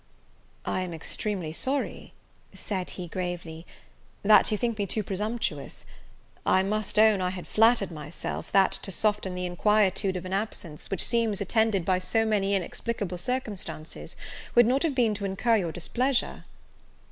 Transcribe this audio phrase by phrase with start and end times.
[0.65, 2.15] "I am extremely sorry,"
[2.53, 3.67] said he, gravely,
[4.23, 5.85] "that you think me too presumptuous.
[6.43, 10.89] I must own I had flattered myself, that, to soften the inquietude of an absence,
[10.89, 14.15] which seems attended by so many inexplicable circumstances,
[14.55, 16.45] would not have been to incur your displeasure."